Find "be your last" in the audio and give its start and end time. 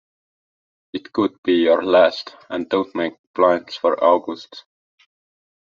1.43-2.35